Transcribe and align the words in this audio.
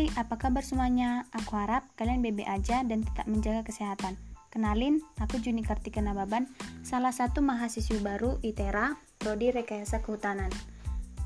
Hai, 0.00 0.08
apa 0.16 0.40
kabar 0.40 0.64
semuanya? 0.64 1.28
Aku 1.28 1.60
harap 1.60 1.84
kalian 1.92 2.24
bebe 2.24 2.40
aja 2.48 2.80
dan 2.88 3.04
tetap 3.04 3.28
menjaga 3.28 3.68
kesehatan. 3.68 4.16
Kenalin, 4.48 5.04
aku 5.20 5.36
Juni 5.44 5.60
Kartika 5.60 6.00
Nababan, 6.00 6.48
salah 6.80 7.12
satu 7.12 7.44
mahasiswi 7.44 8.00
baru 8.00 8.40
ITERA, 8.40 8.96
Prodi 9.20 9.52
Rekayasa 9.52 10.00
Kehutanan. 10.00 10.48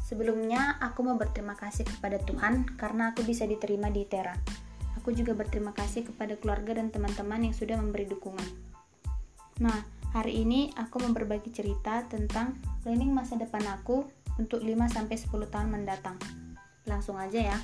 Sebelumnya, 0.03 0.75
aku 0.83 1.07
mau 1.07 1.15
berterima 1.15 1.55
kasih 1.55 1.87
kepada 1.87 2.19
Tuhan 2.27 2.67
karena 2.75 3.15
aku 3.15 3.23
bisa 3.23 3.47
diterima 3.47 3.95
di 3.95 4.11
ITERA. 4.11 4.35
Aku 4.99 5.15
juga 5.15 5.39
berterima 5.39 5.71
kasih 5.71 6.11
kepada 6.11 6.35
keluarga 6.35 6.75
dan 6.75 6.91
teman-teman 6.91 7.47
yang 7.47 7.55
sudah 7.55 7.79
memberi 7.79 8.11
dukungan. 8.11 8.49
Nah, 9.63 9.87
hari 10.11 10.43
ini 10.43 10.75
aku 10.75 10.99
mau 10.99 11.15
berbagi 11.15 11.55
cerita 11.55 12.03
tentang 12.11 12.59
planning 12.83 13.15
masa 13.15 13.39
depan 13.39 13.63
aku 13.71 14.03
untuk 14.35 14.67
5-10 14.67 15.31
tahun 15.31 15.71
mendatang. 15.71 16.19
Langsung 16.91 17.23
aja 17.23 17.55
ya. 17.55 17.59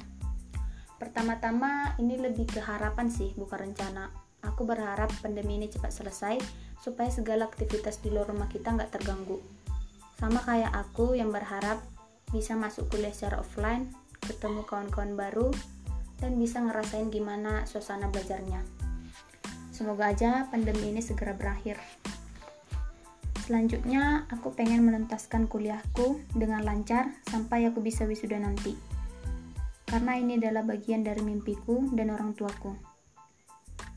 Pertama-tama 1.00 1.96
ini 1.96 2.20
lebih 2.20 2.44
ke 2.44 2.60
harapan 2.60 3.08
sih, 3.08 3.32
bukan 3.32 3.72
rencana. 3.72 4.12
Aku 4.44 4.68
berharap 4.68 5.08
pandemi 5.24 5.56
ini 5.56 5.72
cepat 5.72 5.96
selesai 5.96 6.36
supaya 6.76 7.08
segala 7.08 7.48
aktivitas 7.48 8.04
di 8.04 8.12
luar 8.12 8.28
rumah 8.28 8.52
kita 8.52 8.68
nggak 8.68 9.00
terganggu. 9.00 9.40
Sama 10.20 10.44
kayak 10.44 10.68
aku 10.76 11.16
yang 11.16 11.32
berharap 11.32 11.80
bisa 12.28 12.52
masuk 12.52 12.92
kuliah 12.92 13.16
secara 13.16 13.40
offline, 13.40 13.88
ketemu 14.20 14.60
kawan-kawan 14.68 15.16
baru, 15.16 15.48
dan 16.20 16.36
bisa 16.36 16.60
ngerasain 16.60 17.08
gimana 17.08 17.64
suasana 17.64 18.12
belajarnya. 18.12 18.60
Semoga 19.72 20.12
aja 20.12 20.52
pandemi 20.52 20.92
ini 20.92 21.00
segera 21.00 21.32
berakhir. 21.32 21.80
Selanjutnya, 23.48 24.28
aku 24.28 24.52
pengen 24.52 24.84
menuntaskan 24.84 25.48
kuliahku 25.48 26.20
dengan 26.36 26.60
lancar 26.60 27.08
sampai 27.24 27.64
aku 27.72 27.80
bisa 27.80 28.04
wisuda 28.04 28.36
nanti 28.36 28.89
karena 29.90 30.14
ini 30.14 30.38
adalah 30.38 30.62
bagian 30.62 31.02
dari 31.02 31.18
mimpiku 31.18 31.90
dan 31.90 32.14
orang 32.14 32.30
tuaku. 32.38 32.78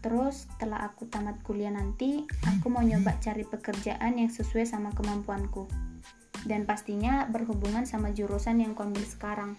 Terus, 0.02 0.50
setelah 0.50 0.90
aku 0.90 1.08
tamat 1.08 1.40
kuliah 1.46 1.72
nanti, 1.72 2.26
aku 2.50 2.68
mau 2.68 2.84
nyoba 2.84 3.16
cari 3.24 3.46
pekerjaan 3.46 4.20
yang 4.20 4.28
sesuai 4.28 4.68
sama 4.68 4.92
kemampuanku. 4.92 5.70
Dan 6.44 6.68
pastinya 6.68 7.24
berhubungan 7.30 7.88
sama 7.88 8.12
jurusan 8.12 8.60
yang 8.60 8.76
ambil 8.76 9.06
sekarang. 9.06 9.56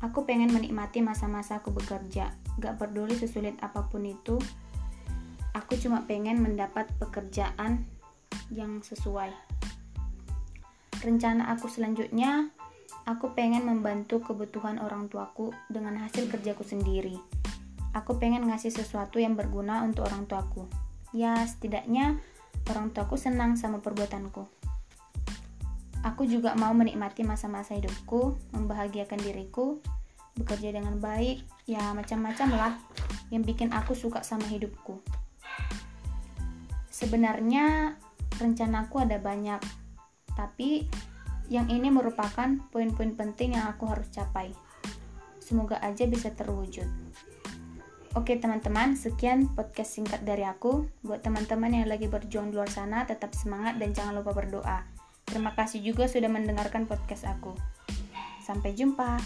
Aku 0.00 0.24
pengen 0.24 0.48
menikmati 0.48 1.04
masa-masa 1.04 1.60
aku 1.60 1.74
bekerja, 1.76 2.32
gak 2.56 2.78
peduli 2.80 3.12
sesulit 3.18 3.58
apa 3.60 3.84
pun 3.90 4.06
itu. 4.06 4.40
Aku 5.52 5.76
cuma 5.76 6.08
pengen 6.08 6.40
mendapat 6.40 6.88
pekerjaan 6.96 7.84
yang 8.48 8.80
sesuai. 8.80 9.34
Rencana 11.04 11.52
aku 11.52 11.68
selanjutnya 11.68 12.48
Aku 13.06 13.34
pengen 13.34 13.66
membantu 13.66 14.18
kebutuhan 14.18 14.82
orang 14.82 15.06
tuaku 15.06 15.54
dengan 15.70 15.98
hasil 16.02 16.26
kerjaku 16.26 16.66
sendiri. 16.66 17.18
Aku 17.94 18.18
pengen 18.18 18.50
ngasih 18.50 18.74
sesuatu 18.74 19.16
yang 19.22 19.38
berguna 19.38 19.86
untuk 19.86 20.10
orang 20.10 20.26
tuaku. 20.26 20.66
Ya, 21.14 21.38
setidaknya 21.46 22.18
orang 22.68 22.90
tuaku 22.90 23.14
senang 23.16 23.54
sama 23.54 23.78
perbuatanku. 23.78 24.44
Aku 26.04 26.22
juga 26.28 26.54
mau 26.54 26.70
menikmati 26.70 27.26
masa-masa 27.26 27.74
hidupku, 27.74 28.38
membahagiakan 28.54 29.18
diriku, 29.18 29.82
bekerja 30.36 30.70
dengan 30.76 31.00
baik, 31.00 31.42
ya 31.64 31.96
macam-macam 31.96 32.48
lah 32.52 32.72
yang 33.32 33.42
bikin 33.42 33.72
aku 33.72 33.96
suka 33.96 34.22
sama 34.22 34.46
hidupku. 34.46 35.00
Sebenarnya 36.92 37.96
rencanaku 38.38 39.02
ada 39.02 39.18
banyak, 39.18 39.60
tapi 40.36 40.86
yang 41.52 41.70
ini 41.70 41.88
merupakan 41.92 42.58
poin-poin 42.70 43.14
penting 43.14 43.54
yang 43.54 43.70
aku 43.70 43.86
harus 43.86 44.10
capai. 44.10 44.50
Semoga 45.38 45.78
aja 45.78 46.04
bisa 46.10 46.34
terwujud. 46.34 46.88
Oke 48.16 48.40
teman-teman, 48.40 48.96
sekian 48.96 49.52
podcast 49.52 50.00
singkat 50.00 50.24
dari 50.24 50.42
aku. 50.42 50.88
Buat 51.04 51.20
teman-teman 51.20 51.68
yang 51.68 51.86
lagi 51.86 52.08
berjuang 52.08 52.48
di 52.48 52.56
luar 52.56 52.72
sana, 52.72 53.04
tetap 53.04 53.36
semangat 53.36 53.76
dan 53.76 53.92
jangan 53.92 54.16
lupa 54.16 54.32
berdoa. 54.32 54.88
Terima 55.28 55.52
kasih 55.52 55.84
juga 55.84 56.08
sudah 56.08 56.32
mendengarkan 56.32 56.88
podcast 56.88 57.28
aku. 57.28 57.52
Sampai 58.40 58.72
jumpa. 58.72 59.20